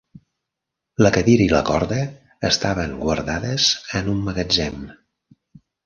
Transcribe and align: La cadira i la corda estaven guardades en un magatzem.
La 1.05 1.11
cadira 1.17 1.45
i 1.49 1.51
la 1.51 1.61
corda 1.67 1.99
estaven 2.51 2.99
guardades 3.05 3.71
en 4.01 4.13
un 4.17 4.29
magatzem. 4.31 4.85